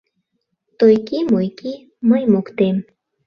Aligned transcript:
Тойки-мойки 0.77 1.71
мый 2.09 2.23
моктем. 2.33 2.75